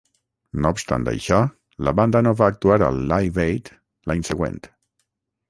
[0.63, 1.37] No obstant això,
[1.89, 3.71] la banda no va actuar al Live Aid
[4.09, 4.61] l'any següent.